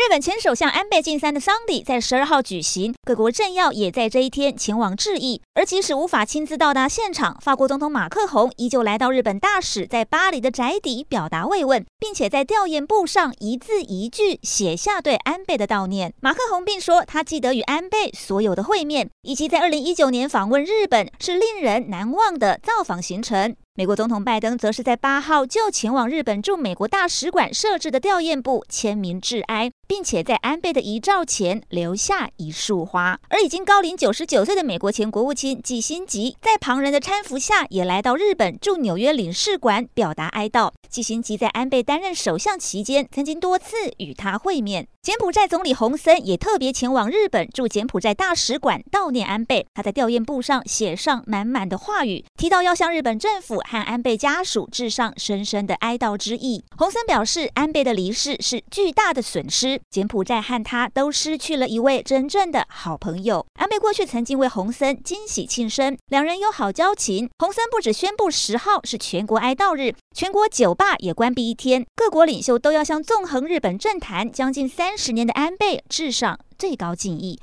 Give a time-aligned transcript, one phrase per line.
[0.00, 5.42] 日本前首相安倍晋三的丧礼在十二号举行，各国政要也在这一天前往致意。
[5.52, 16.14] 而即使无法亲自到达现场，法国总统马克宏依旧来到日本大使在巴黎的宅邸表达慰问，并且在吊唁簿上一字一句写下对安倍的悼念。
[16.22, 23.54] 马克宏并说，他记得与安倍所有的会面，以及在二零一九年访问日本是令人难忘的造访行程。
[23.74, 33.18] 美国总统拜登则是在八号就前往日本驻美国大使馆设置的吊唁簿签名致哀，并且在安倍的遗照前留下一束花。
[33.28, 40.70] 而已经高龄九十九岁的美国前国务卿季辛吉，在旁人的搀扶下，也来到日本驻纽约领事馆表达哀悼。
[40.88, 44.86] 季辛吉在安倍担任首相期间，曾经多次与他会面。
[45.02, 49.66] 柬埔寨总理洪森也特别前往日本驻柬埔寨大使馆悼念安倍。
[49.72, 56.62] 他在吊唁簿上写上满满的话语，提到要向日本政府和安倍家属致上深深的哀悼之意。
[56.76, 63.46] 洪森表示，安倍的离世是巨大的损失，柬埔寨和他都失去了一位真正的好朋友。
[63.54, 67.30] 安倍过去曾经为洪森惊喜庆生，两人有好交情。
[67.38, 77.38] 洪森不止宣布十号是全国哀悼日，全国酒吧也关闭一天，各国领袖都要向纵横日本政坛将近三十年的安倍致上最高敬意。